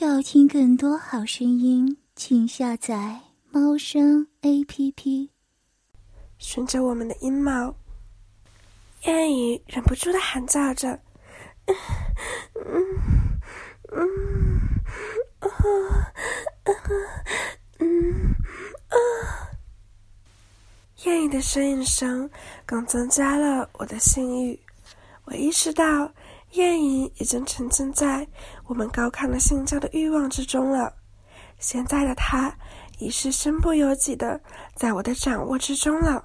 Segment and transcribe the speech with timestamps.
[0.00, 5.30] 要听更多好声音，请下载猫声 A P P。
[6.38, 7.74] 顺着我们的阴毛，
[9.06, 11.00] 燕语忍不住的喊叫着
[11.66, 11.74] ：“嗯
[12.64, 13.00] 嗯
[13.90, 14.60] 嗯
[15.40, 15.48] 啊
[17.80, 18.36] 嗯
[18.86, 18.96] 啊！”
[21.06, 22.30] 燕的呻吟声
[22.64, 24.60] 更增加了我的性欲。
[25.24, 26.12] 我意识到。
[26.52, 28.26] 燕语已经沉浸在
[28.68, 30.92] 我们高亢的性交的欲望之中了。
[31.58, 32.54] 现在的他
[32.98, 34.40] 已是身不由己的
[34.76, 36.24] 在我的掌握之中了。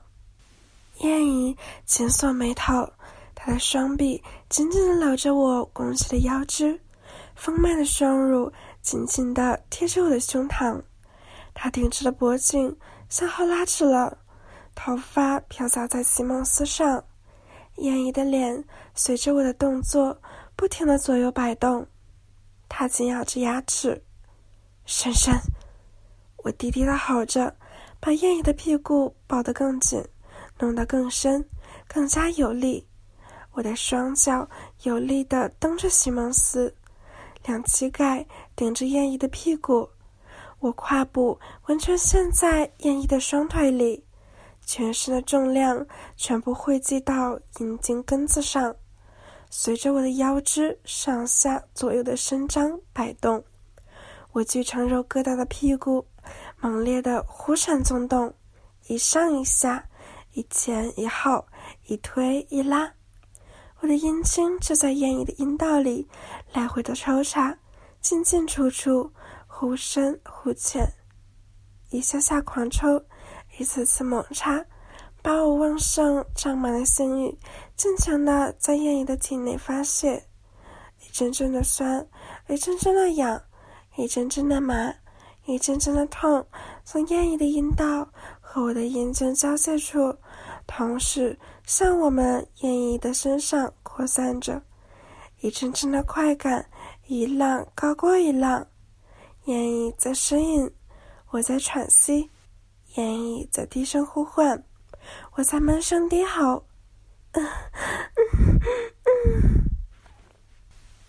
[0.99, 2.88] 燕姨紧锁眉头，
[3.34, 6.80] 她的双臂紧紧的搂着我拱起的腰肢，
[7.35, 8.52] 丰满的双乳
[8.82, 10.80] 紧紧的贴着我的胸膛。
[11.55, 12.76] 他挺直的脖颈
[13.10, 14.18] 向后拉直了，
[14.76, 17.04] 头发飘洒在席梦思上。
[17.77, 18.63] 燕姨的脸
[18.94, 20.16] 随着我的动作
[20.55, 21.88] 不停的左右摆动，
[22.76, 24.02] 他紧咬着牙齿，
[24.84, 25.32] 深深。
[26.38, 27.55] 我低低的吼着，
[27.99, 30.04] 把燕姨的屁股抱得更紧，
[30.57, 31.48] 弄得更深，
[31.88, 32.88] 更加有力。
[33.51, 34.49] 我的双脚
[34.82, 36.74] 有力的蹬着席梦思，
[37.46, 39.88] 两膝盖顶着燕姨的屁股，
[40.57, 44.04] 我胯部完全陷在燕姨的双腿里。
[44.66, 45.85] 全身的重量
[46.18, 48.76] 全部汇集到阴茎根子上，
[49.55, 53.46] 随着我的腰肢上下左右的伸张摆动，
[54.32, 56.07] 我巨长肉疙瘩的屁股
[56.60, 58.34] 猛烈的忽闪纵动，
[58.87, 59.87] 一上一下，
[60.32, 61.45] 一前一后，
[61.85, 62.91] 一推一拉，
[63.82, 66.09] 我的阴茎就在艳姨的阴道里
[66.51, 67.56] 来回的抽插，
[68.01, 69.13] 进进出出，
[69.45, 70.84] 忽深忽浅，
[71.91, 73.00] 一下下狂抽。
[73.59, 74.66] 一次次猛插，
[75.24, 77.40] 把我旺盛胀满了性欲
[77.78, 80.22] 尽情的在燕姨的体内发泄，
[81.00, 82.06] 一阵阵的酸，
[82.50, 83.41] 一阵阵的痒，
[83.96, 84.94] 一阵阵的麻，
[85.46, 86.46] 一阵阵的痛，
[86.84, 88.06] 从燕姨的阴道
[88.41, 90.13] 和我的阴茎交界处，
[90.68, 94.61] 同时向我们燕姨的身上扩散着，
[95.40, 96.69] 一阵阵的快感，
[97.07, 98.67] 一浪高过一浪，
[99.45, 100.69] 燕姨在呻吟，
[101.29, 102.29] 我在喘息。
[102.95, 104.63] 燕姨在低声呼唤，
[105.35, 106.66] 我在闷声低吼。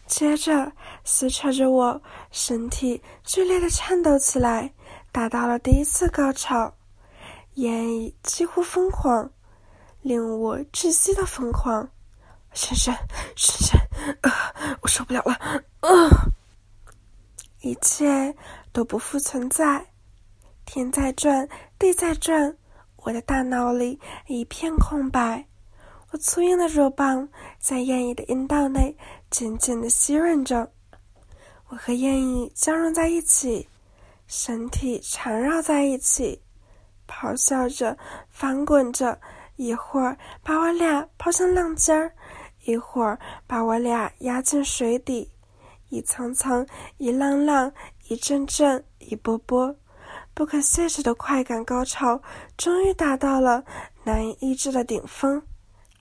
[0.06, 0.72] 接着
[1.04, 4.72] 撕扯着我身体，剧烈的颤抖起来，
[5.10, 6.72] 达到了第一次高潮。
[7.54, 9.30] 言语几乎疯狂，
[10.02, 11.88] 令我窒息的疯狂。
[12.52, 12.94] 深深
[13.34, 13.80] 深深，
[14.22, 14.32] 啊！
[14.80, 15.34] 我受不了了，
[15.80, 15.88] 啊！
[17.62, 18.34] 一切
[18.72, 19.84] 都不复存在。
[20.64, 21.48] 天在转，
[21.78, 22.56] 地在转，
[23.04, 25.47] 我的大脑里一片空白。
[26.10, 27.28] 我粗硬的肉棒
[27.59, 28.97] 在燕翼的阴道内
[29.31, 30.70] 紧紧的吸吮着，
[31.69, 33.69] 我和燕翼交融在一起，
[34.26, 36.41] 身体缠绕在一起，
[37.06, 37.97] 咆哮着，
[38.31, 39.19] 翻滚着，
[39.56, 42.10] 一会儿把我俩抛向浪尖儿，
[42.64, 45.28] 一会儿把我俩压进水底，
[45.88, 46.66] 一层层，
[46.98, 47.70] 一浪浪，
[48.09, 49.75] 一阵阵，一波波。
[50.34, 52.20] 不可限制的快感高潮
[52.56, 53.64] 终于达到了
[54.02, 55.40] 难以抑制的顶峰，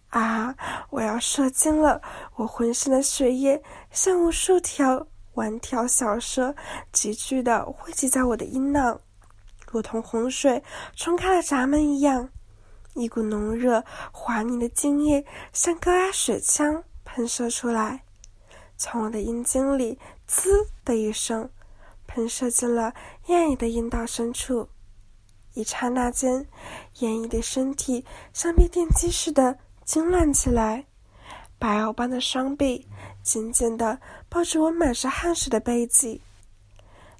[0.09, 0.55] 啊！
[0.89, 2.01] 我要射精了！
[2.35, 3.61] 我浑身的血液
[3.91, 5.05] 像无数条
[5.35, 6.53] 弯条小蛇，
[6.91, 8.99] 急剧的汇集在我的阴囊，
[9.71, 10.61] 如同洪水
[10.95, 12.27] 冲开了闸门一样，
[12.95, 18.03] 一股浓热滑腻的精液像高压水枪喷射出来，
[18.77, 21.47] 从我的阴茎里“滋”的一声。
[22.13, 22.93] 喷射进了
[23.25, 24.69] 燕姨的阴道深处，
[25.55, 26.45] 一刹那间，
[26.99, 30.85] 燕姨的身体像被电击似的痉挛起来，
[31.57, 32.87] 白藕般的双臂
[33.23, 36.21] 紧紧地抱着我满是汗水的背脊，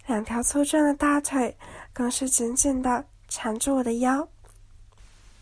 [0.06, 1.58] 两条粗壮的大腿
[1.92, 4.28] 更是紧紧地缠住我的腰。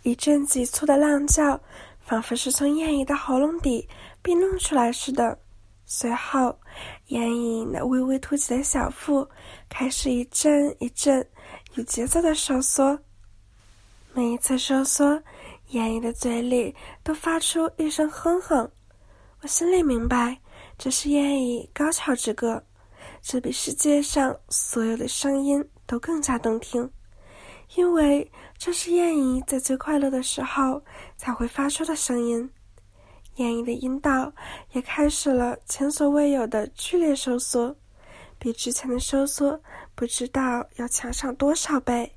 [0.04, 1.60] 一阵急促的浪叫，
[2.00, 3.90] 仿佛是从燕姨的喉咙底
[4.22, 5.38] 被弄出来似的。
[5.86, 6.58] 随后，
[7.12, 9.28] 燕影那微微凸起的小腹
[9.68, 11.26] 开始一阵一阵
[11.74, 12.98] 有节奏的收缩。
[14.14, 15.22] 每一次收缩，
[15.72, 18.70] 燕影的嘴里都发出一声哼哼。
[19.42, 20.38] 我心里明白，
[20.78, 22.64] 这是燕影高潮之歌，
[23.22, 26.90] 这比世界上所有的声音都更加动听，
[27.76, 30.82] 因为这是燕影在最快乐的时候
[31.18, 32.50] 才会发出的声音。
[33.42, 34.32] 燕翼的阴道
[34.74, 37.76] 也开始了前所未有的剧烈收缩，
[38.38, 39.60] 比之前的收缩
[39.96, 42.16] 不知道要强上多少倍。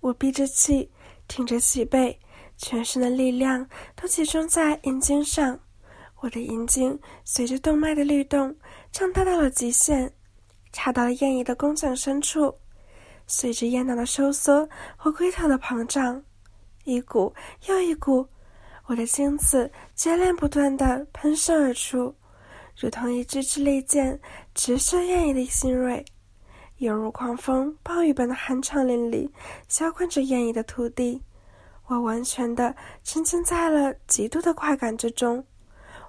[0.00, 0.88] 我闭着气，
[1.26, 2.16] 挺着脊背，
[2.56, 5.58] 全身的力量都集中在阴茎上，
[6.20, 8.54] 我的眼睛随着动脉的律动
[8.92, 10.12] 胀大到了极限，
[10.72, 12.54] 插到了燕姨的宫颈深处。
[13.26, 16.22] 随着咽囊的收缩和龟头的膨胀，
[16.84, 17.34] 一股
[17.66, 18.24] 又一股，
[18.86, 22.14] 我的精子接连不断的喷射而出，
[22.78, 24.18] 如同一支支利箭，
[24.54, 26.04] 直射艳姨的心蕊。
[26.76, 29.28] 犹如狂风暴雨般的酣畅淋漓，
[29.66, 31.20] 浇灌着燕翼的土地。
[31.86, 35.44] 我完全的沉浸在了极度的快感之中。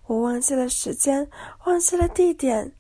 [0.06, 1.28] 我忘记了时间，
[1.66, 2.72] 忘记了地点，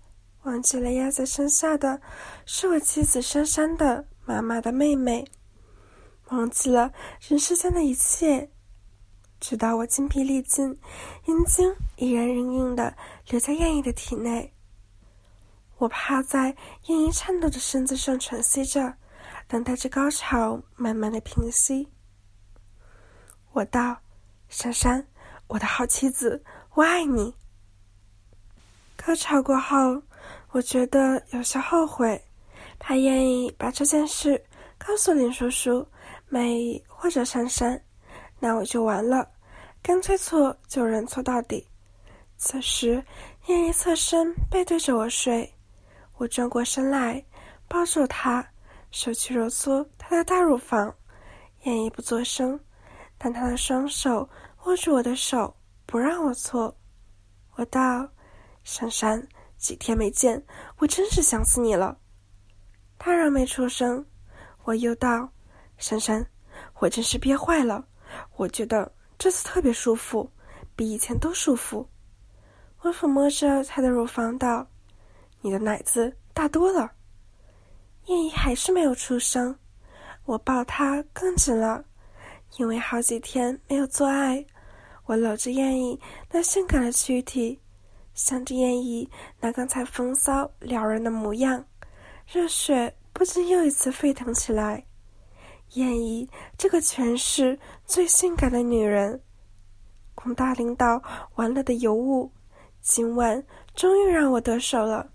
[0.44, 2.00] 忘记了压在身下的
[2.46, 5.26] 是我妻子珊珊的妈妈的妹妹，
[6.30, 6.92] 忘记了
[7.28, 8.50] 人世间的一切，
[9.39, 10.78] 直到我精疲力尽，
[11.25, 12.95] 阴茎依然硬硬的
[13.28, 14.54] 留在燕姨的体内。
[15.78, 16.56] 我趴在
[16.88, 18.95] 燕姨颤抖的身子上喘息着，
[19.48, 21.88] 等待着高潮慢慢的平息。
[23.54, 23.98] 我道
[24.50, 25.07] ：“珊珊，
[25.48, 26.44] 我的好妻子，
[26.74, 27.36] 我爱你。”
[28.98, 30.01] 高潮过后，
[30.50, 32.19] 我觉得有些后悔，
[32.80, 34.44] 怕燕姨把这件事
[34.80, 35.88] 告诉林叔叔、
[36.28, 37.80] 美或者珊珊，
[38.39, 39.30] 那我就完了。
[39.81, 41.68] 干脆错就认错到底。
[42.38, 43.04] 此时，
[43.48, 45.54] 燕姨侧身背对着我睡。
[46.18, 47.24] 我转过身来，
[47.68, 48.45] 抱住他，
[48.92, 50.94] 手去揉搓他的大乳房，
[51.63, 52.60] 燕姨不作声，
[53.18, 54.28] 但他的双手
[54.66, 55.56] 握住我的手，
[55.86, 56.75] 不让我搓。
[57.56, 58.07] 我道
[58.63, 60.44] ：“珊珊，几天没见，
[60.78, 61.98] 我真是想死你了。”
[63.00, 64.06] 他仍没出声。
[64.63, 65.30] 我又道
[65.78, 66.25] ：“珊珊，
[66.80, 67.88] 我真是憋坏了，
[68.36, 70.30] 我觉得这次特别舒服，
[70.75, 71.88] 比以前都舒服。”
[72.81, 74.68] 我抚摸着他的乳房道。
[75.42, 76.92] 你的奶子大多了，
[78.06, 79.56] 燕姨还是没有出声。
[80.25, 81.86] 我抱她更紧了，
[82.58, 84.44] 因为好几天没有做爱。
[85.06, 86.00] 我搂着燕姨
[86.31, 87.60] 那性感的躯体，
[88.13, 89.10] 想着燕姨
[89.40, 91.63] 那刚才风骚撩人的模样，
[92.25, 94.84] 热血不禁又一次沸腾起来。
[95.74, 96.28] 燕姨
[96.58, 99.22] 这个全市最性感的女人，
[100.16, 101.02] 龚大领导
[101.36, 102.31] 玩乐的尤物，
[102.81, 103.44] 今晚
[103.75, 105.10] 终于让我得手了。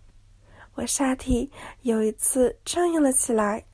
[0.75, 1.51] 我下体
[1.83, 3.65] 有一次僵硬了起来，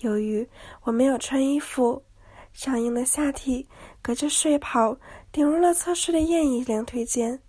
[0.00, 0.48] 由于
[0.82, 2.02] 我没有穿衣服，
[2.52, 3.68] 僵硬的下体
[4.00, 4.96] 隔着睡袍
[5.30, 7.40] 顶入了侧睡的燕姨两腿间，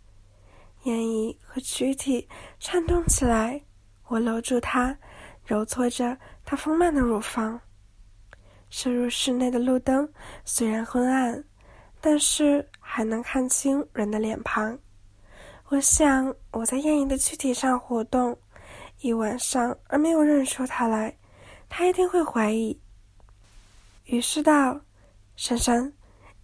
[0.84, 2.28] 燕姨和躯体
[2.60, 3.62] 颤动起来。
[4.08, 4.98] 我搂住她，
[5.46, 7.60] 揉搓着她丰满的乳房。
[8.70, 10.08] 射入室内的路灯
[10.46, 11.44] 虽然昏暗，
[12.02, 14.78] 但是还能看清人的脸庞。
[15.70, 18.38] 我想我在燕姨的躯体上活动。
[19.02, 21.16] 一晚上而没有认出她来，
[21.70, 22.76] 她一定会怀疑。
[24.06, 24.82] 于是道
[25.38, 25.94] ：“珊珊，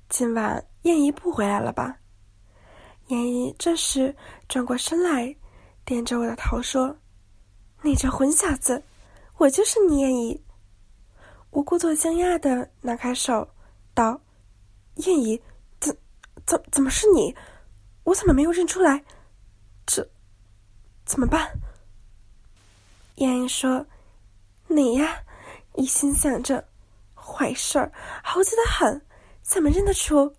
[0.08, 1.98] 今晚燕姨不回来了吧？”
[3.10, 4.16] 燕姨这时
[4.48, 5.36] 转过身来，
[5.84, 6.96] 点着我的头说
[7.82, 8.84] ：“你这混小子，
[9.38, 10.40] 我就是你燕姨。”
[11.54, 13.48] 我故作惊讶的拿开手，
[13.94, 14.20] 道
[15.06, 15.40] ：“燕姨，
[15.80, 15.96] 怎
[16.48, 17.36] 怎怎么是你？
[18.06, 19.04] 我怎么没有认出来？
[19.86, 20.10] 这
[21.06, 21.48] 怎么办？”
[23.18, 23.86] 燕姨说
[24.66, 25.22] ：“你呀，
[25.76, 26.68] 一心想着
[27.14, 27.92] 坏事儿，
[28.24, 29.00] 猴急的很，
[29.44, 30.36] 怎么认得出？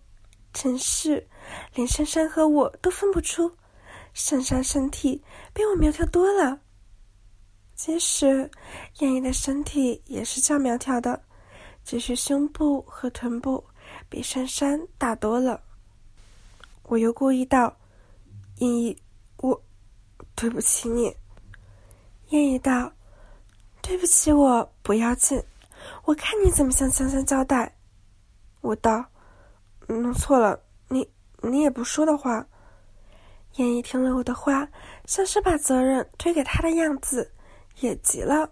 [0.52, 1.28] 真是，
[1.74, 3.56] 连珊珊和我都分不出。
[4.14, 5.22] 珊珊身体
[5.52, 6.58] 比我苗条多了。
[7.74, 8.50] 其实，
[9.00, 11.20] 燕姨的身体也是较苗条的，
[11.84, 13.64] 只是胸部和臀部
[14.08, 15.60] 比珊珊大多了。”
[16.84, 17.74] 我又故意道
[18.60, 18.96] ：“燕姨，
[19.38, 19.60] 我
[20.34, 21.14] 对不起你。”
[22.30, 22.92] 燕姨道
[23.82, 25.42] ：“对不起，我不要紧，
[26.04, 27.74] 我看你怎么向香香交代。”
[28.60, 29.04] 我道
[29.88, 30.58] ：“弄错了，
[30.88, 31.08] 你
[31.42, 32.46] 你也不说的话。”
[33.56, 34.68] 燕姨听了我的话，
[35.04, 37.30] 像是把责任推给他的样子，
[37.80, 38.50] 也急了。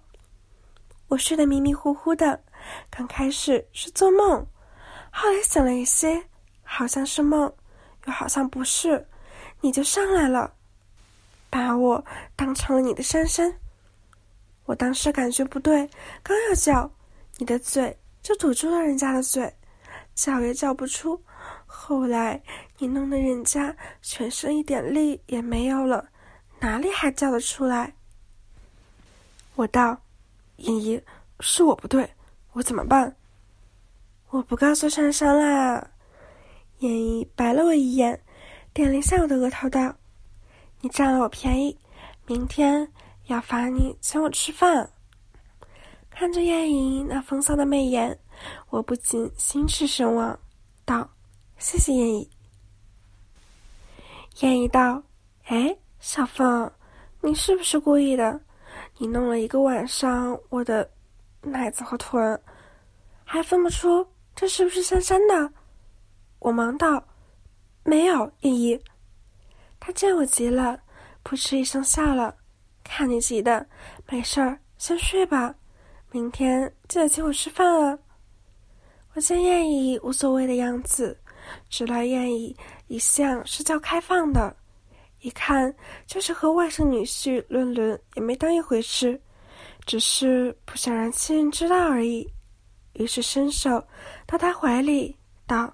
[1.08, 2.42] 我睡得迷迷糊糊的，
[2.90, 4.46] 刚开始是做梦，
[5.10, 6.22] 后来想了一些，
[6.62, 7.52] 好像是梦，
[8.06, 9.06] 又好像不是，
[9.60, 10.54] 你就上来了，
[11.50, 12.02] 把我
[12.34, 13.54] 当成了你的珊珊。
[14.64, 15.88] 我当时感觉不对，
[16.22, 16.90] 刚要叫，
[17.36, 19.52] 你的嘴就堵住了人家的嘴，
[20.14, 21.22] 叫也叫不出。
[21.66, 22.40] 后来
[22.78, 26.08] 你弄得人家全身一点力也没有了，
[26.60, 27.92] 哪里还叫得出来？
[29.54, 29.96] 我道
[30.58, 31.00] ：“燕姨，
[31.40, 32.08] 是我不对，
[32.52, 33.16] 我怎么办？”
[34.30, 35.90] 我不告诉珊珊啦。
[36.78, 38.20] 燕姨白了我一眼，
[38.72, 39.94] 点了一下我的额头，道
[40.80, 41.78] ：“你占了我便宜，
[42.26, 42.90] 明天。”
[43.26, 44.90] 要罚你请我吃饭。
[46.10, 48.18] 看着燕姨那风骚的媚眼，
[48.68, 50.36] 我不禁心驰神往，
[50.84, 51.08] 道
[51.56, 52.28] ：“谢谢燕姨。”
[54.42, 55.00] 燕姨道
[55.46, 56.70] ：“哎，小凤，
[57.20, 58.40] 你是不是故意的？
[59.02, 60.88] 你弄了一个晚上我的
[61.40, 62.40] 奶子和臀，
[63.24, 65.52] 还分不出这是不是珊珊的？”
[66.38, 67.04] 我忙道
[67.82, 68.80] ：“没有，燕姨。”
[69.80, 70.78] 他见我急了，
[71.24, 72.32] 扑哧一声笑了
[72.84, 73.66] ：“看你急的，
[74.06, 75.52] 没事儿，先睡吧，
[76.12, 77.98] 明天记得请我吃饭啊。”
[79.14, 81.18] 我见燕姨无所谓的样子，
[81.68, 82.56] 知道燕姨
[82.86, 84.56] 一向是较开放的，
[85.22, 85.74] 一看
[86.06, 89.20] 就是和外甥女婿论论也没当一回事，
[89.86, 92.28] 只是不想让亲人知道而已。
[92.94, 93.82] 于是伸手
[94.26, 95.72] 到他怀里道：“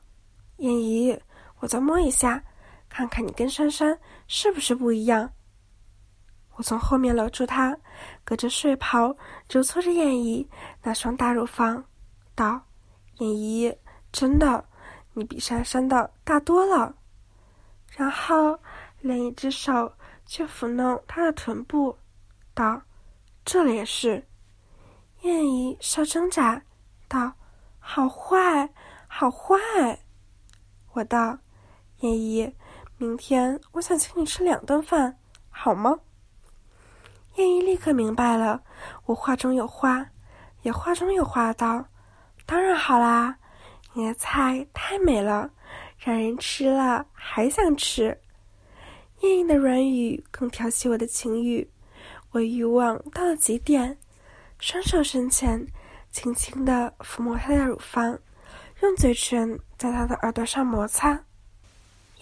[0.59, 1.19] 燕姨，
[1.61, 2.43] 我再摸一下，
[2.89, 5.29] 看看你跟珊珊是不是不一样。”
[6.57, 7.77] 我从后面搂住她，
[8.25, 9.17] 隔着睡袍
[9.49, 10.47] 揉搓着燕姨
[10.83, 11.83] 那双大乳房，
[12.35, 12.61] 道。
[13.21, 13.75] 燕姨，
[14.13, 14.65] 真的，
[15.13, 16.95] 你比珊珊的大多了。
[17.97, 18.57] 然后，
[19.01, 19.93] 另一只手
[20.27, 21.97] 却抚弄她的臀部，
[22.55, 22.83] 道
[23.45, 24.27] ：“这里也是。”
[25.23, 26.63] 燕姨稍挣扎，
[27.09, 27.33] 道
[27.79, 28.69] ：“好坏，
[29.07, 29.57] 好坏。”
[30.93, 31.39] 我道
[32.01, 32.55] ：“燕姨，
[32.97, 35.17] 明天我想请你吃两顿饭，
[35.51, 35.99] 好吗？”
[37.37, 38.63] 燕姨立刻明白了，
[39.07, 40.05] 我话中有话，
[40.63, 41.85] 也话中有话道。
[42.45, 43.39] 当然好啦，
[43.93, 45.49] 你的菜太美了，
[45.99, 48.21] 让人吃了还想吃。
[49.21, 51.69] 艳艳的软语更挑起我的情欲，
[52.31, 53.99] 我欲望到了极点，
[54.61, 55.67] 双手伸前，
[56.11, 58.19] 轻轻地抚摸她的乳房，
[58.81, 61.21] 用嘴唇在她的耳朵上摩擦。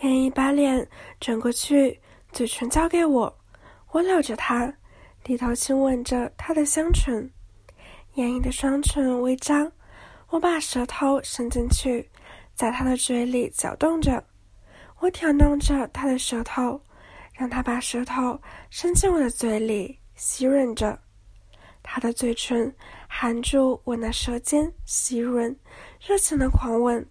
[0.03, 0.89] 燕燕把脸
[1.21, 2.01] 转过去，
[2.33, 3.39] 嘴唇交给我，
[3.91, 4.73] 我搂着她，
[5.23, 7.31] 低头亲吻着她的香唇。
[8.15, 9.71] 燕燕的双唇微张。
[10.31, 12.11] 我把舌头伸进去，
[12.53, 14.25] 在她的嘴里搅动着，
[14.99, 16.81] 我挑弄着他的舌头，
[17.37, 18.41] 让他把舌头
[18.71, 20.99] 伸进我的嘴里吸吮着。
[21.83, 22.75] 他的嘴唇
[23.09, 25.55] 含住我那舌尖，吸吮，
[26.01, 27.07] 热情的狂吻，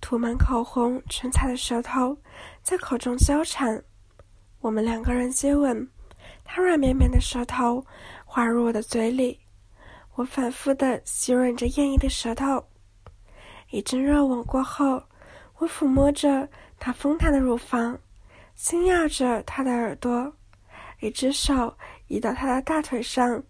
[0.00, 2.16] 涂满口红唇彩的舌头
[2.62, 3.82] 在口中交缠。
[4.60, 5.88] 我们两个人接吻，
[6.44, 7.86] 他软绵绵的舌头
[8.24, 9.40] 滑入我的嘴里。
[10.16, 12.66] 我反复的吸吮着艳丽的舌头，
[13.70, 15.02] 一阵热吻过后，
[15.58, 16.48] 我抚摸着
[16.78, 17.98] 他丰弹的乳房，
[18.56, 20.32] 轻咬着他的耳朵，
[21.00, 21.76] 一只手
[22.08, 23.42] 移到他的大腿上，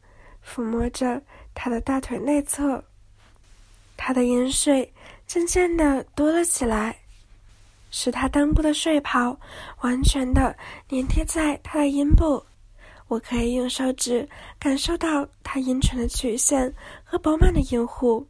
[0.45, 1.23] 抚摸着
[1.55, 2.83] 他的大腿内侧。
[3.97, 4.93] 他的饮水
[5.27, 6.95] 渐渐的多了起来，
[7.91, 9.39] 使他裆部的睡袍
[9.81, 10.55] 完全的
[10.89, 12.45] 粘贴在他的阴部。
[13.07, 18.27] 我可以用手指感受到他阴唇的曲线和饱满的阴户，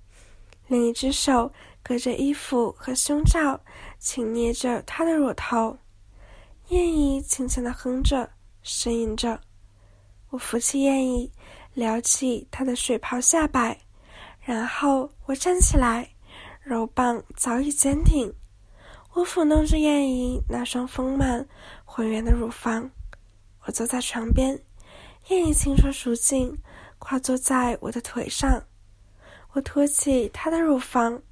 [0.68, 1.50] 另一只手
[1.82, 3.58] 隔着衣服和胸罩
[3.98, 5.76] 轻捏着他的乳头。
[6.68, 8.28] 燕姨轻轻的哼着，
[8.64, 9.40] 呻吟着。
[10.30, 11.30] 我扶起燕姨，
[11.74, 13.78] 撩起她的水袍下摆，
[14.40, 16.10] 然后我站起来，
[16.64, 18.34] 肉棒早已坚挺。
[19.12, 21.46] 我抚弄着燕姨那双丰满
[21.84, 22.90] 浑圆的乳房。
[23.62, 24.60] 我坐在床边。
[25.28, 26.52] 燕姨轻车熟进，
[26.98, 28.62] 跨坐在我的腿上。
[29.52, 31.22] 我托起她的乳房，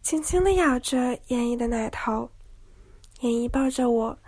[0.00, 2.30] 轻轻的咬着燕姨的奶头。
[3.20, 4.18] 燕姨抱着我，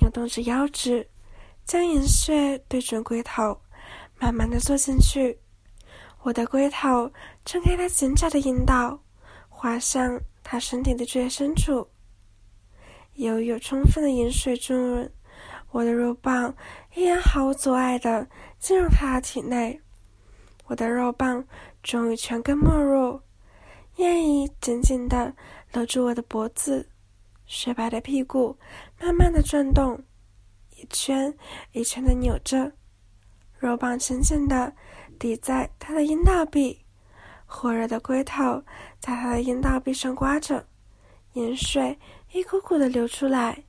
[0.00, 1.08] 扭动着腰肢，
[1.64, 3.60] 将银穴对准龟头，
[4.18, 5.38] 慢慢的坐进去。
[6.22, 7.10] 我的龟头
[7.44, 9.00] 撑开她紧窄的阴道，
[9.48, 11.88] 滑向它身体的最深处。
[13.14, 15.12] 由于有充分的饮水滋润，
[15.70, 16.54] 我的肉棒
[16.94, 18.26] 依然毫无阻碍的。
[18.58, 19.80] 进入他的体内，
[20.66, 21.44] 我的肉棒
[21.80, 23.20] 终于全根没入。
[23.98, 25.32] 燕姨紧紧地
[25.72, 26.88] 搂住我的脖子，
[27.48, 28.56] 雪白的屁股
[29.00, 30.00] 慢慢的转动，
[30.76, 31.34] 一圈
[31.72, 32.70] 一圈的扭着，
[33.58, 34.72] 肉棒紧紧的
[35.18, 36.78] 抵在他的阴道壁，
[37.46, 38.62] 火热的龟头
[39.00, 40.64] 在他的阴道壁上刮着，
[41.32, 41.98] 盐水
[42.32, 43.64] 一股股的流出来。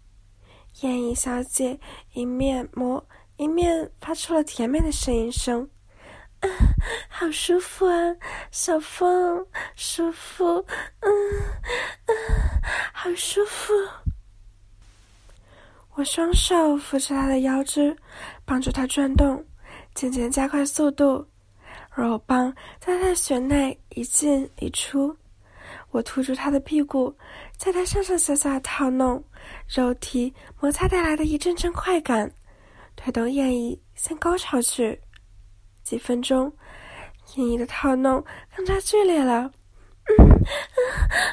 [0.81, 1.79] 燕姨小姐
[2.13, 3.03] 一面摸。
[3.37, 5.69] 一面发出了甜美的呻吟声，
[6.41, 6.47] 啊，
[7.09, 8.15] 好舒服啊，
[8.51, 10.65] 小风，舒服，
[11.01, 11.11] 嗯，
[12.05, 12.11] 啊，
[12.93, 13.73] 好舒服。
[15.95, 17.95] 我双手扶着他的腰肢，
[18.45, 19.43] 帮助他转动，
[19.93, 21.27] 渐渐加快速度。
[21.95, 25.13] 肉棒在他的穴内一进一出，
[25.91, 27.13] 我突住他的屁股，
[27.57, 29.21] 在他上上下下套弄，
[29.67, 32.31] 肉体摩擦带来的一阵阵快感。
[32.95, 34.97] 推动燕姨向高潮去，
[35.89, 36.53] 几分钟，
[37.33, 38.23] 燕姨的套弄
[38.55, 39.51] 更加剧烈了。
[40.05, 40.39] 嗯，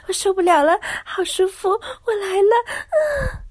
[0.09, 0.73] 我受不了了，
[1.05, 2.55] 好舒服，我来了。
[2.89, 3.45] 嗯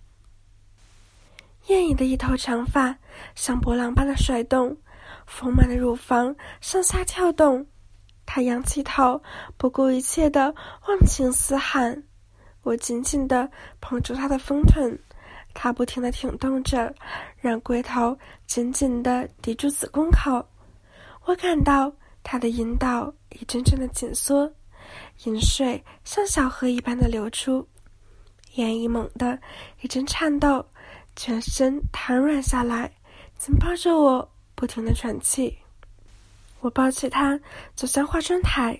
[1.67, 2.97] 燕姨的一头长发
[3.35, 4.75] 像波浪般的甩动，
[5.27, 7.63] 丰满的乳房上下跳动。
[8.25, 9.21] 她仰起头，
[9.57, 10.55] 不顾一切的
[10.87, 12.03] 忘情嘶喊。
[12.63, 13.47] 我紧紧的
[13.79, 14.97] 捧住她的丰臀，
[15.53, 16.91] 她不停的挺动着，
[17.37, 20.43] 让龟头紧紧的抵住子宫口。
[21.25, 21.91] 我感到
[22.23, 24.51] 他的阴道一阵阵的紧缩，
[25.23, 27.67] 饮水像小河一般的流出。
[28.53, 29.37] 眼一猛地
[29.81, 30.65] 一阵颤抖。
[31.17, 32.91] 全身瘫软下来，
[33.37, 35.57] 紧抱着我，不停的喘气。
[36.59, 37.39] 我抱起他，
[37.73, 38.77] 走向化妆台，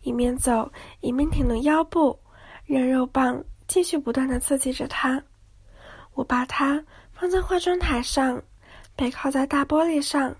[0.00, 2.18] 一面走一面挺动腰部，
[2.64, 5.22] 让肉棒继续不断的刺激着他。
[6.14, 6.82] 我把他
[7.12, 8.42] 放在化妆台上，
[8.96, 10.34] 背靠在大玻璃上，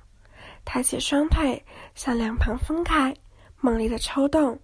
[0.64, 1.62] 抬起双腿
[1.94, 3.14] 向两旁分开，
[3.60, 4.58] 猛烈的抽动，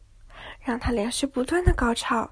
[0.60, 2.28] 让他连续不断的高潮。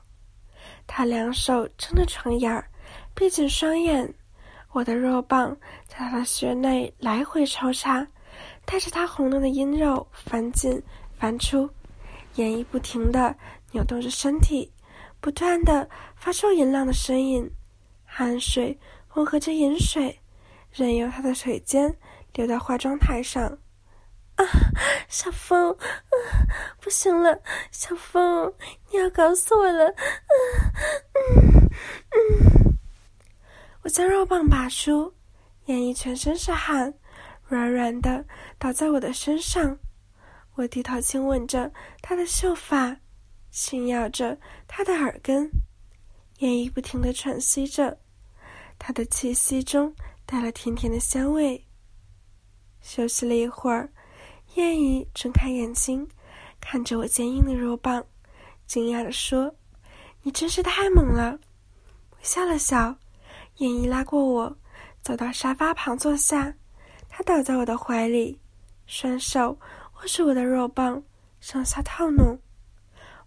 [0.86, 2.68] 他两手撑着床沿儿，
[3.14, 4.12] 闭紧双眼。
[4.72, 5.56] 我的肉棒
[5.86, 8.06] 在他的穴内来回抽插，
[8.64, 10.82] 带着他红嫩的阴肉翻进
[11.18, 11.68] 翻出，
[12.34, 13.34] 演绎不停地
[13.72, 14.70] 扭动着身体，
[15.20, 17.50] 不断地发出淫浪的声音，
[18.04, 20.18] 汗水混合着饮水，
[20.70, 21.94] 任由他的腿尖
[22.38, 23.44] 流到化妆台上。
[24.36, 24.46] 啊，
[25.08, 26.14] 小风，啊，
[26.80, 27.36] 不行了，
[27.72, 28.54] 小风，
[28.92, 29.96] 你要搞死我了，嗯，
[32.14, 32.22] 嗯，
[32.64, 32.78] 嗯。
[33.82, 35.12] 我将肉棒拔出，
[35.64, 36.94] 燕姨全身是汗，
[37.48, 38.24] 软软的
[38.56, 39.76] 倒在我的身上。
[40.54, 41.68] 我低头亲吻着
[42.00, 42.96] 她的秀发，
[43.50, 45.50] 轻咬着她的耳根。
[46.38, 47.98] 燕姨不停的喘息着，
[48.78, 49.92] 她的气息中
[50.24, 51.64] 带了甜甜的香味。
[52.88, 53.86] 休息了一会儿，
[54.54, 56.08] 燕姨睁开眼睛，
[56.58, 58.02] 看着我坚硬的肉棒，
[58.66, 59.54] 惊讶的说
[60.24, 61.38] ：“你真是太猛了。”
[62.10, 62.96] 我笑了笑。
[63.58, 64.56] 燕姨拉过我，
[65.02, 66.54] 走到沙发旁坐下。
[67.10, 68.40] 她倒在我的怀里，
[68.86, 69.50] 双手
[69.96, 71.02] 握住我的肉棒，
[71.40, 72.38] 上下套弄。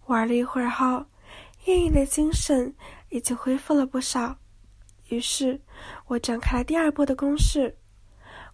[0.06, 1.06] 玩了一会儿后，
[1.66, 2.74] 燕姨的精神
[3.10, 4.36] 已经恢复了不少。
[5.10, 5.60] 于是，
[6.08, 7.72] 我展开了第二波的攻势。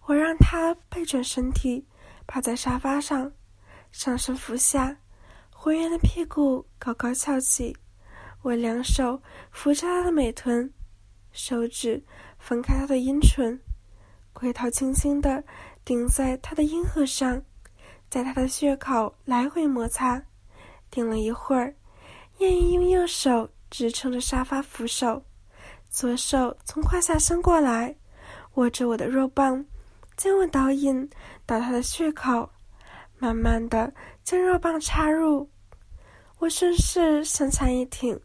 [0.09, 1.85] 我让她背转身体，
[2.25, 3.31] 趴在沙发上，
[3.91, 4.97] 上身俯下，
[5.51, 7.77] 浑圆的屁股高高翘起。
[8.41, 10.73] 我两手扶着她的美臀。
[11.31, 12.03] 手指
[12.39, 13.59] 分开他的阴唇，
[14.33, 15.43] 龟头轻轻地
[15.85, 17.39] 顶在他的阴核上，
[18.09, 20.19] 在他的血口来回摩擦。
[20.89, 21.75] 顶了一会儿，
[22.39, 25.23] 燕姨用右手支撑着沙发扶手，
[25.87, 27.95] 左手从胯下伸过来，
[28.55, 29.63] 握着我的肉棒，
[30.19, 31.09] 将我导引
[31.45, 32.49] 到他的血口，
[33.19, 35.49] 慢慢的将肉棒插入。
[36.39, 38.19] 我顺势向前一挺，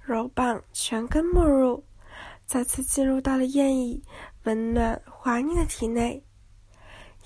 [0.00, 1.84] 肉棒全根没入。
[2.46, 4.02] 再次进入到了燕姨
[4.44, 6.24] 温暖滑腻的体内，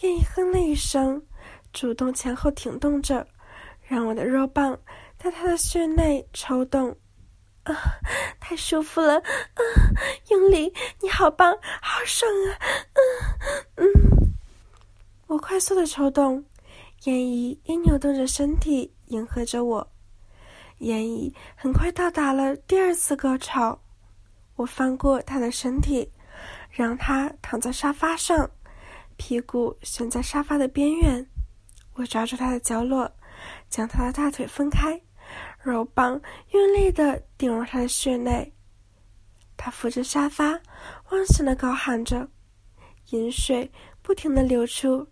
[0.01, 1.25] 燕姨哼了一声，
[1.73, 3.25] 主动前后挺动着，
[3.87, 4.77] 让我的肉棒
[5.17, 6.91] 在他的穴内抽动。
[7.65, 7.75] 啊，
[8.41, 9.19] 太舒服了！
[9.19, 9.61] 啊，
[10.31, 10.73] 用力！
[11.03, 12.57] 你好棒，好爽啊！
[12.95, 13.03] 嗯，
[15.59, 16.45] 快速的抽动，
[17.07, 19.93] 燕姨也扭动着身体迎合着我。
[20.79, 23.77] 燕姨很快到达了第二次高潮。
[24.55, 26.09] 我翻过他的身体，
[26.71, 28.49] 让他躺在沙发上，
[29.17, 31.27] 屁股悬在沙发的边缘。
[31.95, 33.11] 我抓住他的角落，
[33.69, 35.03] 将他的大腿分开，
[35.61, 38.55] 肉棒用力的顶入他的穴内。
[39.57, 40.53] 他扶着沙发，
[41.11, 42.29] 忘情的高喊着，
[43.11, 43.69] 饮水
[44.01, 45.05] 不停的流出。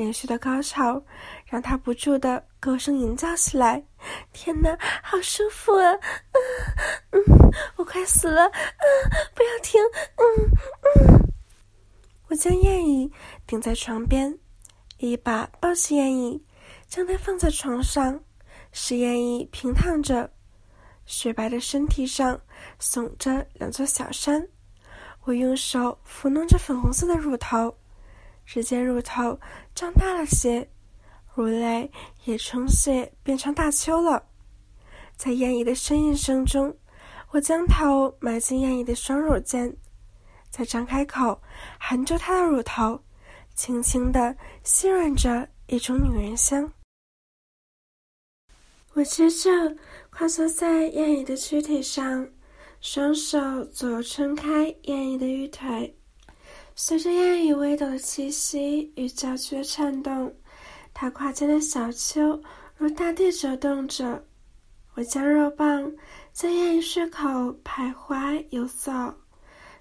[0.00, 1.02] 连续的高潮
[1.44, 3.84] 让他不住的高声吟叫起来
[4.32, 5.92] ：“天哪，好舒服啊！
[7.10, 8.46] 嗯嗯，我快死了！
[8.46, 8.86] 嗯，
[9.34, 9.78] 不要停！
[10.16, 10.24] 嗯
[10.96, 11.32] 嗯。”
[12.28, 13.12] 我将燕姨
[13.46, 14.34] 顶在床边，
[14.96, 16.42] 一把抱起燕姨，
[16.88, 18.18] 将她放在床上，
[18.72, 20.32] 使燕姨平躺着，
[21.04, 22.40] 雪白的身体上
[22.80, 24.48] 耸着两座小山。
[25.24, 27.76] 我用手抚弄着粉红色的乳头。
[28.52, 29.38] 只见乳头
[29.76, 30.68] 胀大了些，
[31.36, 31.88] 乳蕾
[32.24, 34.26] 也充血变成大丘了。
[35.14, 36.76] 在燕姨的呻吟声中，
[37.30, 39.76] 我将头埋进燕姨的双乳间，
[40.50, 41.40] 再张开口
[41.78, 43.00] 含住她的乳头，
[43.54, 46.72] 轻轻地吸吮着一种女人香。
[48.94, 49.48] 我接着
[50.10, 52.28] 跨坐在燕姨的躯体上，
[52.80, 55.96] 双手左右撑开燕姨的玉腿。
[56.82, 60.34] 随着燕姨微抖的气息与娇躯的颤动，
[60.94, 62.42] 她胯间的小丘
[62.74, 64.24] 如大地折动着。
[64.94, 65.92] 我将肉棒
[66.32, 67.28] 在燕姨穴口
[67.62, 68.90] 徘徊游走，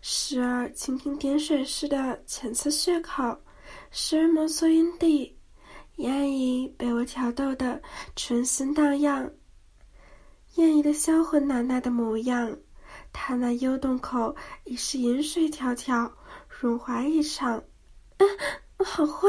[0.01, 3.33] 时而蜻蜓点水似的浅刺血口，
[3.91, 5.39] 时而摩挲阴蒂。
[5.95, 7.81] 燕姨被我挑逗得
[8.17, 9.31] 春心荡漾。
[10.55, 12.57] 燕姨的销魂奶奶的模样，
[13.13, 14.35] 她那幽洞口
[14.65, 16.11] 已是银水迢迢，
[16.59, 17.55] 辱华一场。
[18.17, 18.25] 啊，
[18.83, 19.27] 好坏！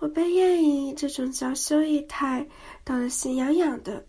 [0.00, 2.44] 我被燕姨这种娇羞仪态
[2.82, 4.04] 逗得心痒痒的，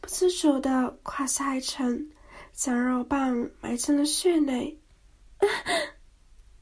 [0.00, 2.10] 不自主的胯下一沉，
[2.52, 4.76] 将肉棒埋进了穴内。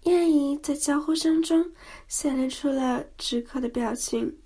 [0.03, 1.65] 燕姨在娇呼声中
[2.07, 4.39] 显露出了止渴的表情，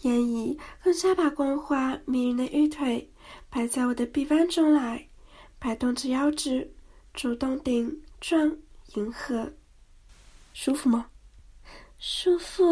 [0.00, 3.12] 燕姨更加把光滑迷人的玉腿
[3.48, 5.08] 摆在我的臂弯中来，
[5.60, 6.74] 摆动着腰肢，
[7.14, 8.56] 主动顶撞
[8.96, 9.52] 迎合，
[10.54, 11.06] 舒服吗？
[11.98, 12.62] 舒服。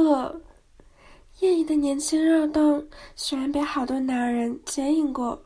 [1.40, 5.42] 燕姨的年轻肉洞虽然被好多男人接应过，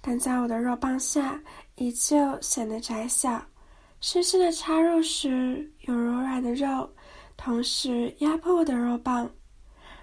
[0.00, 1.40] 但在我的肉棒下
[1.76, 3.42] 依旧显得窄小。
[4.00, 6.88] 深深的插入时，有柔软的肉
[7.36, 9.30] 同时压迫我的肉棒，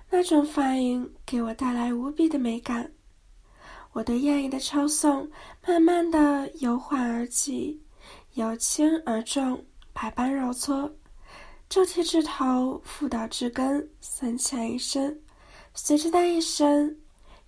[0.10, 2.92] 那种反应给我带来无比的美感。
[3.94, 5.30] 我对艳姨的抽送
[5.66, 7.82] 慢慢的由缓而急，
[8.34, 9.64] 由轻而重，
[10.00, 10.88] 百般揉搓，
[11.68, 15.20] 皱体指头抚到至根，三前一伸，
[15.74, 16.96] 随着那一伸，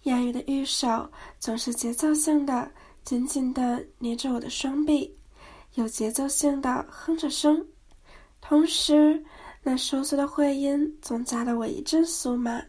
[0.01, 1.07] 艳姨的玉手
[1.37, 2.71] 总是节奏性的
[3.03, 5.15] 紧紧的捏着我的双臂。
[5.75, 7.63] 有节奏性的哼着声，
[8.41, 9.23] 同时
[9.61, 12.59] 那收缩的会音总加得我一阵酥麻，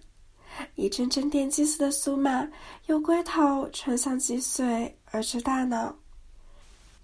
[0.74, 2.46] 一阵阵电击似的酥麻
[2.84, 5.96] 由龟头传向脊髓而至大脑。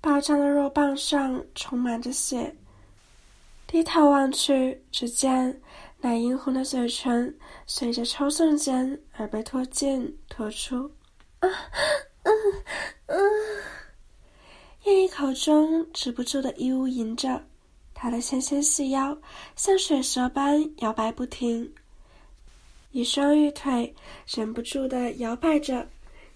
[0.02, 2.54] 暴胀的肉棒上充满着血，
[3.66, 5.60] 低头望去，只见
[5.98, 10.90] 那殷红的嘴唇随着抽送间而被拖进拖出。
[11.40, 11.48] 啊，
[12.22, 12.32] 嗯，
[13.06, 13.18] 嗯。
[14.84, 17.44] 燕姨口中止不住的咿呜吟着，
[17.92, 19.18] 她的纤纤细腰
[19.56, 21.74] 像水蛇般摇摆不停，
[22.92, 23.92] 一双玉腿
[24.32, 25.88] 忍不住的摇摆着，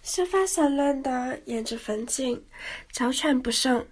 [0.02, 2.44] 秀发散乱的沿着粉颈，
[2.90, 3.86] 娇喘不胜，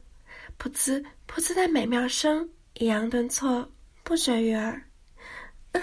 [0.59, 2.49] 噗呲噗呲的美妙声
[2.81, 3.69] 抑扬顿挫，
[4.05, 4.81] 不绝于耳。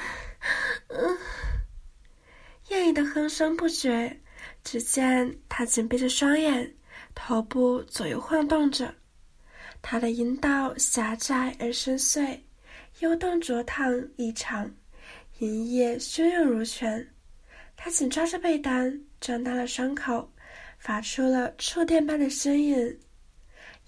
[2.69, 4.21] 燕姨的哼声不绝，
[4.63, 6.73] 只见她紧闭着双眼。
[7.13, 8.95] 头部左右晃动着，
[9.81, 12.39] 他的阴道狭窄而深邃，
[12.99, 14.73] 幽洞灼烫异常，
[15.39, 17.05] 银液汹涌如泉。
[17.75, 20.31] 他紧抓着被单，张大了伤口，
[20.77, 22.97] 发出了触电般的呻吟。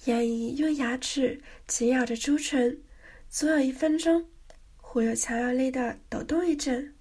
[0.06, 2.78] 燕姨用牙齿紧咬着朱唇，
[3.30, 4.26] 足有一分钟，
[4.78, 6.96] 忽又强有力的抖动一阵，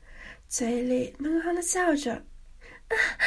[0.48, 2.12] 嘴里闷哼的叫着。
[2.12, 3.24] 啊啊！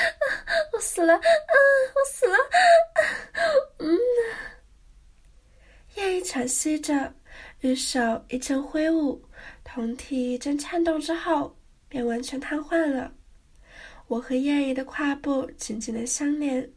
[0.74, 1.16] 我死了！
[1.16, 1.20] 啊！
[1.22, 2.38] 我死了！
[3.34, 3.42] 啊
[3.80, 3.98] 嗯。
[5.96, 7.14] 叶一喘息着，
[7.62, 9.22] 玉手一阵挥舞，
[9.64, 11.58] 酮体一阵颤动之后，
[11.90, 13.14] 便完全瘫痪了。
[14.08, 16.72] 我和叶姨的胯部紧紧的相连，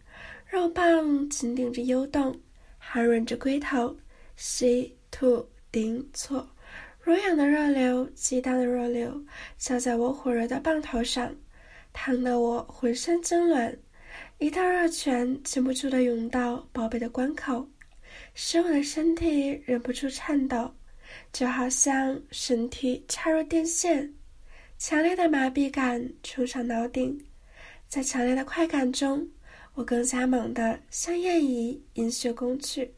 [0.46, 2.40] 肉棒紧顶着幽洞，
[2.78, 3.96] 含润着龟头，
[4.36, 6.46] 吸吐顶错，
[7.00, 9.24] 如痒的热流，激荡的热流，
[9.56, 11.34] 浇在我火热的棒头上。
[11.94, 13.74] 烫得我浑身痉挛，
[14.36, 17.66] 一道热泉禁不住的涌到宝贝的关口，
[18.34, 20.70] 使我的身体忍不住颤抖，
[21.32, 24.12] 就好像身体插入电线。
[24.78, 27.18] 强烈的麻痹感冲上脑顶，
[27.88, 29.26] 在强烈的快感中，
[29.72, 32.92] 我更加猛地向燕姨饮血攻去，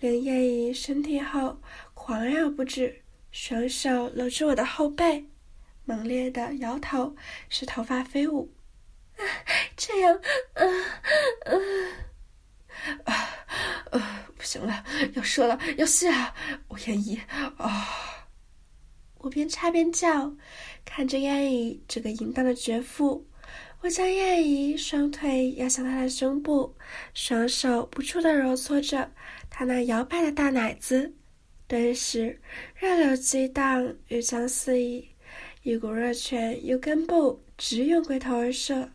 [0.00, 1.58] 令燕姨身体后
[2.06, 5.26] 狂摇不止，双手搂住我的后背。
[5.84, 7.16] 猛烈的摇头，
[7.48, 8.48] 使头发飞舞。
[9.76, 10.14] 这样，
[10.54, 10.62] 啊，
[13.06, 13.12] 啊，
[13.90, 16.32] 啊，不行了，要射了，要泄啊！
[16.68, 17.20] 我愿意
[17.56, 18.28] 啊！
[19.18, 20.32] 我边插边叫，
[20.84, 23.26] 看着燕姨这个淫荡的绝妇，
[23.80, 26.72] 我将燕姨双腿压向她的胸部，
[27.14, 29.10] 双手不住的揉搓着
[29.50, 31.12] 她那摇摆的大奶子，
[31.68, 32.40] 顿时
[32.76, 35.04] 热流激荡，欲将四溢。
[35.62, 38.88] 一股热泉由根部直涌龟头而射，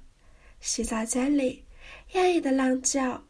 [0.61, 1.65] 洗澡间里，
[2.13, 3.21] 艳姨的浪叫。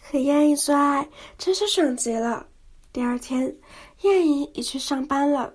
[0.00, 2.46] 和艳姨做爱真是爽极了。
[2.92, 3.56] 第二天，
[4.02, 5.54] 艳姨已去上班了。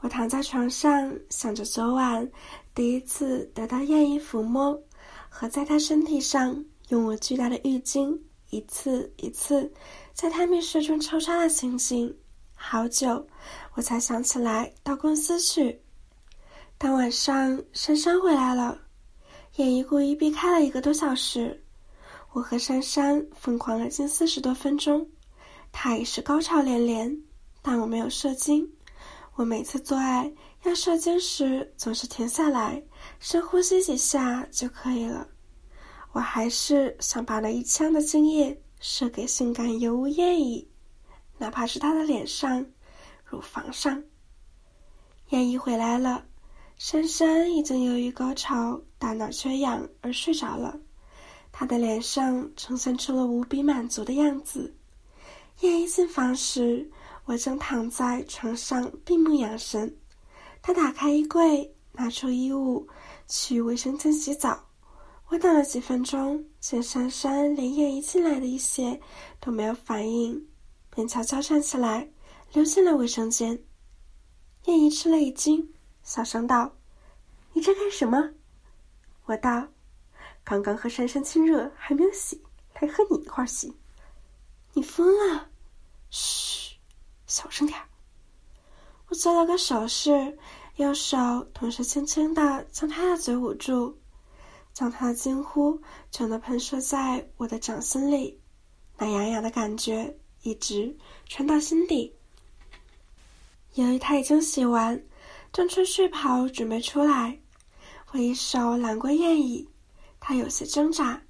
[0.00, 2.30] 我躺在床上，想着昨晚
[2.74, 4.78] 第一次得到燕姨抚摸，
[5.30, 8.18] 和在她身体上用我巨大的浴巾
[8.50, 9.72] 一次一次
[10.12, 12.14] 在他密室中抽插的情形。
[12.54, 13.26] 好久，
[13.74, 15.80] 我才想起来到公司去。
[16.76, 18.78] 当晚上，珊珊回来了，
[19.56, 21.62] 也一故意避开了一个多小时。
[22.32, 25.06] 我和珊珊疯狂了近四十多分钟，
[25.72, 27.22] 他已是高潮连连，
[27.60, 28.70] 但我没有射精。
[29.34, 30.30] 我每次做爱
[30.64, 32.82] 要射精时，总是停下来
[33.18, 35.26] 深呼吸几下就可以了。
[36.12, 40.66] 我还是想把那一枪的精液射给性感尤物艳姨，
[41.38, 42.66] 哪怕是她的脸上、
[43.24, 44.02] 乳房上。
[45.28, 46.24] 艳姨回来了，
[46.76, 50.80] 珊珊已经由于高潮、大脑缺氧而睡着了，
[51.52, 54.74] 她的脸上呈现出了无比满足的样子。
[55.60, 56.90] 艳姨进房时。
[57.26, 59.94] 我正躺在床上闭目养神，
[60.60, 62.88] 他打开衣柜，拿出衣物，
[63.28, 64.58] 去卫生间洗澡。
[65.28, 69.00] 我等了几分钟，见珊珊连燕姨进来的一些
[69.40, 70.46] 都没有反应，
[70.94, 72.10] 便悄悄站起来，
[72.52, 73.64] 溜进了卫生间。
[74.66, 76.76] 燕姨吃了一惊，小声道
[77.54, 78.32] ：“你在干什么？”
[79.24, 79.68] 我道
[80.44, 82.42] ：“刚刚和珊珊亲热，还没有洗，
[82.78, 83.74] 来和你一块洗。”
[84.74, 85.48] 你疯了？
[86.10, 86.76] 嘘。
[87.26, 87.86] 小声点儿。
[89.08, 90.38] 我做了个手势，
[90.76, 91.16] 右手
[91.54, 93.98] 同时轻轻的将他的嘴捂住，
[94.80, 95.78] 将他的惊呼
[96.10, 98.40] 全都喷射在我的掌心里，
[98.96, 102.16] 那痒痒的感觉一直传到心底。
[103.74, 105.04] 由于他已经洗完，
[105.52, 107.38] 正穿睡袍准备出来，
[108.12, 109.68] 我一手揽过燕椅，
[110.18, 111.20] 他有些挣扎，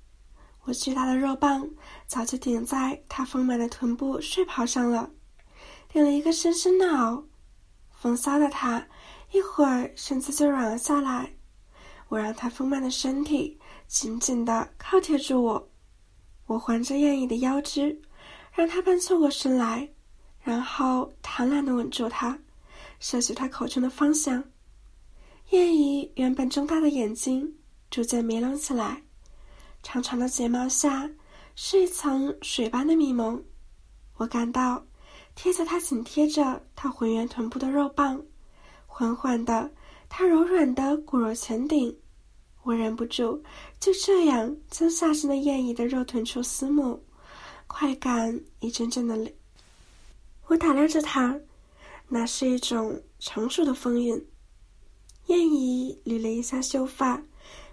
[0.62, 1.68] 我巨大的肉棒
[2.06, 5.10] 早就顶在他丰满的臀部睡袍上了。
[5.88, 7.24] 顶了一个深深的袄，
[7.90, 8.86] 风骚的他
[9.32, 11.34] 一会儿身子就软了下来。
[12.10, 15.70] 我让他丰满的身体紧紧的靠贴住我，
[16.44, 17.98] 我环着燕翼的腰肢，
[18.52, 19.88] 让他半侧过身来，
[20.42, 22.38] 然后贪婪的吻住他，
[22.98, 24.44] 摄取他口中的芳香。
[25.50, 27.56] 燕翼原本睁大的眼睛
[27.90, 29.02] 逐渐迷瞪起来，
[29.82, 31.10] 长长的睫毛下
[31.54, 33.42] 是一层水般的迷蒙。
[34.16, 34.84] 我感到。
[35.36, 38.20] 贴着他紧贴着他浑圆臀部的肉棒，
[38.86, 39.70] 缓缓的，
[40.06, 41.96] 他柔软的骨肉前顶，
[42.62, 43.42] 我忍不住
[43.78, 47.00] 就这样将下身的燕姨的肉臀处撕抹，
[47.66, 49.32] 快感一阵阵的。
[50.46, 51.38] 我打量着他，
[52.08, 54.26] 那是一种成熟的风韵。
[55.26, 57.22] 燕姨捋了一下秀发，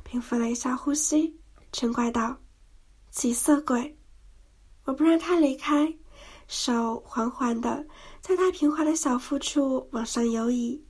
[0.03, 1.35] 平复了一下呼吸，
[1.73, 2.37] 嗔怪道
[3.11, 3.97] ：“几色鬼！”
[4.85, 5.93] 我不让他离开。
[6.47, 7.85] 手缓缓的
[8.21, 10.81] 在他平滑的小腹处往上游移，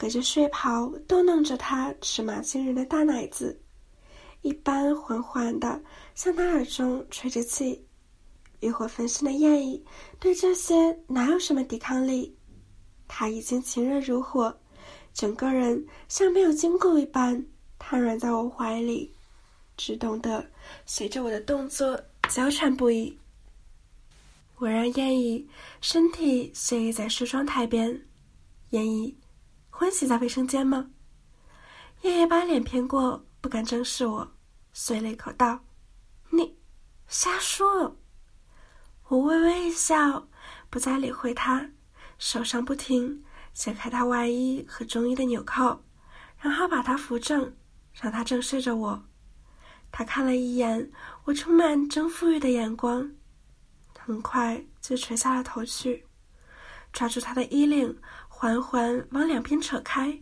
[0.00, 3.60] 隔着睡袍逗弄着他尺码惊人的大奶子，
[4.40, 5.78] 一般缓缓地
[6.14, 7.86] 向他耳中吹着气。
[8.60, 9.84] 欲火焚身的艳意
[10.18, 10.74] 对这些
[11.06, 12.34] 哪有什么抵抗力？
[13.08, 14.58] 他已经情热如火，
[15.12, 17.44] 整个人像没有经过一般
[17.78, 19.14] 瘫软在我怀里，
[19.76, 20.42] 只懂得
[20.86, 23.14] 随着我的动作娇喘不已。
[24.56, 25.46] 我让燕姨
[25.82, 28.00] 身体斜倚在梳妆台边，
[28.70, 29.14] 燕姨，
[29.80, 30.90] 欢喜在卫生间吗？
[32.02, 34.30] 夜夜把脸偏过，不敢正视我，
[34.74, 35.60] 碎了一口道
[36.28, 36.58] ：“你
[37.08, 37.96] 瞎说。”
[39.08, 40.28] 我微微一笑，
[40.68, 41.70] 不再理会他，
[42.18, 45.82] 手上不停解开他外衣和中衣的纽扣，
[46.38, 47.56] 然后把他扶正，
[47.94, 49.02] 让他正视着我。
[49.90, 50.92] 他看了一眼
[51.24, 53.10] 我充满征服欲的眼光。
[53.98, 56.06] 很快就垂下了头去，
[56.92, 57.98] 抓住他的衣领，
[58.40, 60.18] 缓缓往两边扯开，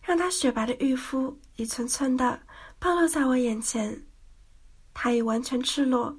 [0.00, 2.40] 让他雪白的玉肤一寸寸的
[2.78, 4.06] 暴露在我眼前。
[4.94, 6.18] 他已完全赤裸，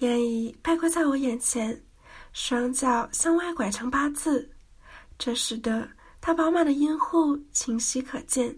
[0.00, 1.82] 眼已背跪在我眼前，
[2.34, 4.50] 双脚向外拐成八字，
[5.18, 5.88] 这使得
[6.20, 8.54] 他饱满的阴户清晰可见。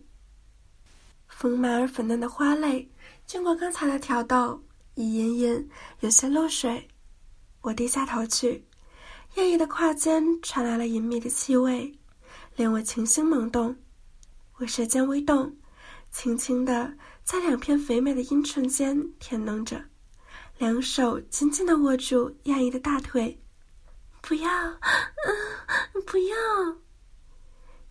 [1.29, 2.91] 丰满而粉嫩的花蕾，
[3.27, 4.61] 经过刚才的挑逗，
[4.97, 6.89] 已隐隐有些漏水。
[7.61, 8.67] 我低下头去，
[9.35, 11.93] 艳丽的胯间传来了隐秘的气味，
[12.57, 13.75] 令我情心萌动。
[14.59, 15.57] 我舌尖微动，
[16.11, 16.93] 轻轻的
[17.25, 19.83] 在两片肥美的阴唇间舔弄着，
[20.59, 23.41] 两手紧紧的握住艳丽的大腿。
[24.21, 26.37] 不要，嗯，不要！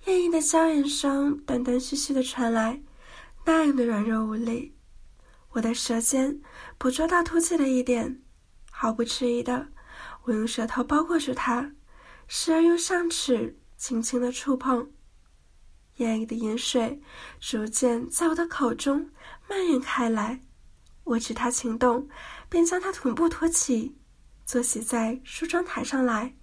[0.06, 2.82] 艳丽的娇吟声断断续续的传来，
[3.43, 4.73] 那样的软弱无力。
[5.49, 6.39] 我的舌尖
[6.77, 8.21] 捕捉到凸起的一点。
[8.69, 9.67] 毫不迟疑的，
[10.23, 11.71] 我用舌头包裹住它，
[12.27, 14.91] 时而用上齿轻轻的触碰。
[15.97, 17.01] 艳丽的饮水
[17.39, 19.10] 逐渐在我的口中
[19.49, 20.39] 蔓延开来，
[21.03, 22.07] 我知他情动，
[22.49, 23.95] 便将他臀部托起，
[24.45, 26.34] 坐席在梳妆台上来。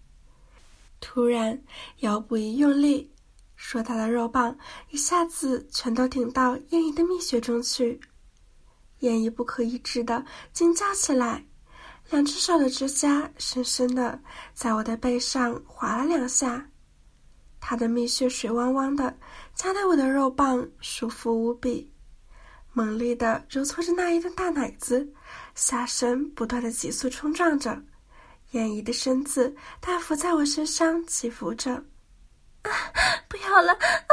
[1.01, 1.63] 突然
[2.01, 3.13] 腰部一用力，
[3.57, 4.59] 硕大的肉棒
[4.91, 8.01] 一下子全都顶到艳丽的蜜穴中去，
[8.99, 11.47] 艳丽不可抑制的惊叫起来。
[12.11, 14.19] 两只手的指甲深深的
[14.55, 16.67] 在我的背上划了两下，
[17.61, 19.15] 他的蜜穴水汪汪的，
[19.55, 21.93] 夹得我的肉棒舒服无比，
[22.73, 25.07] 猛力的揉搓着那一顿大奶子，
[25.55, 27.79] 下身不断的急速冲撞着，
[28.53, 31.73] 燕姨的身子大幅在我身上起伏着，
[32.63, 32.71] 啊，
[33.29, 34.07] 不要了，啊，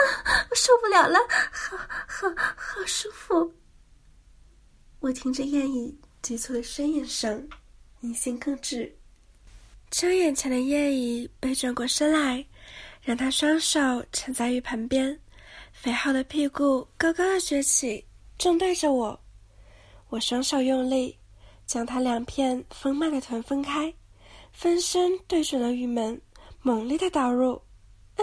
[0.49, 1.17] 我受不了了，
[1.49, 2.27] 好好
[2.57, 3.53] 好舒服。
[4.99, 7.47] 我听着燕姨急促的呻吟声。
[8.05, 8.95] 阴心更至，
[9.89, 12.45] 将眼前的叶姨背转过身来，
[13.01, 13.79] 让她双手
[14.11, 15.19] 撑在浴盆边，
[15.71, 18.05] 肥厚的屁股高高的撅起，
[18.37, 19.19] 正对着我。
[20.09, 21.17] 我双手用力，
[21.65, 23.91] 将她两片丰满的臀分开，
[24.53, 26.21] 分身对准了玉门，
[26.61, 27.59] 猛力的导入。
[28.17, 28.21] 啊！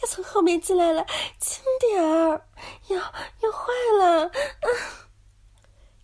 [0.00, 1.04] 又从后面进来了，
[1.40, 2.40] 轻点儿，
[2.86, 4.22] 要要坏了！
[4.26, 4.68] 啊！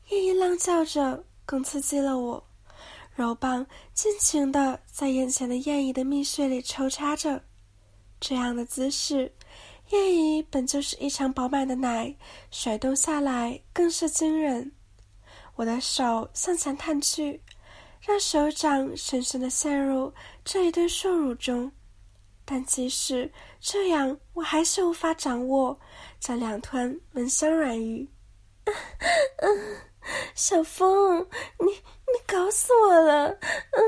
[0.09, 2.45] 叶姨浪叫着，更刺激了我。
[3.15, 7.43] 柔棒尽情的在眼前的燕姨的蜜穴里抽插着，
[8.21, 9.31] 这样的姿势，
[9.91, 12.15] 燕姨本就是异常饱满的奶，
[12.51, 14.73] 甩动下来更是惊人。
[15.57, 17.39] 我的手向前探去，
[18.01, 21.71] 让手掌深深的陷入这一对瘦乳中，
[22.47, 25.79] 但即使这样，我还是无法掌握
[26.19, 28.09] 这两团温香软玉。
[30.35, 31.21] 小风，
[31.59, 31.67] 你
[32.13, 33.29] 你搞死我了！
[33.29, 33.81] 嗯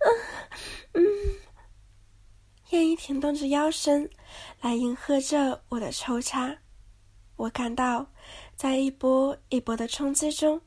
[0.00, 1.02] 嗯嗯。
[2.70, 4.08] 燕姨停动着腰身，
[4.60, 6.56] 来迎合着我的抽插。
[7.36, 8.06] 我感到，
[8.56, 10.60] 在一波一波的冲击中，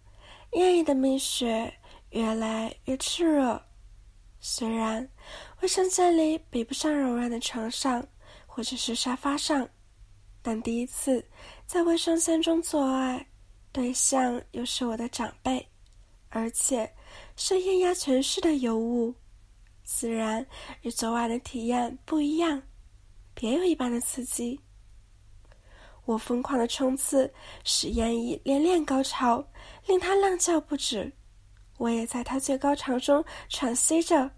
[0.54, 1.74] 燕姨的蜜雪
[2.12, 3.62] 越来越炽热。
[4.40, 5.10] 虽然
[5.62, 8.06] 卫生间里比不上柔软的床上
[8.46, 9.68] 或者是沙发上，
[10.42, 11.26] 但第一次
[11.66, 13.26] 在卫生间中做爱。
[13.72, 15.68] 对象又是我的长辈，
[16.36, 16.94] 而且
[17.38, 19.16] 是艳压全市的尤物，
[19.86, 20.46] 自然
[20.82, 22.62] 与昨晚的体验不一样，
[23.34, 24.60] 别有一般的刺激。
[26.04, 29.48] 我疯狂的冲刺使燕姨连连高潮，
[29.88, 31.10] 令她浪叫不止。
[31.78, 34.30] 我也在她最高潮中喘息着，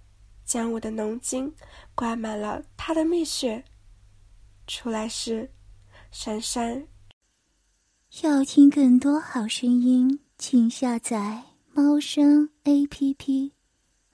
[0.46, 1.52] 将我的浓精
[1.96, 3.66] 灌满了她的蜜穴。
[4.68, 5.52] 出来时，
[6.12, 6.88] 珊珊。
[8.22, 11.44] 要听更多好声音，请下载
[11.78, 13.57] 猫声 A P P。